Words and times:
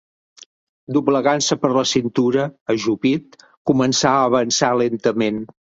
Doblegant-se 0.97 1.57
per 1.65 1.71
la 1.75 1.85
cintura, 1.91 2.49
ajupit, 2.77 3.41
començà 3.73 4.17
a 4.19 4.27
avançar 4.33 4.77
lentament 4.87 5.45